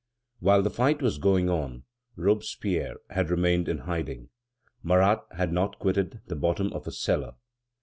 [0.39, 1.83] While the fight was going on,
[2.15, 4.29] Robespierre had remained in hiding;
[4.81, 7.35] Marat had not quitted the bottom of a cellar.